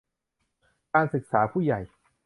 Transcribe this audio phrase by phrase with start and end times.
[0.93, 1.79] การศึกษาผู้ใหญ่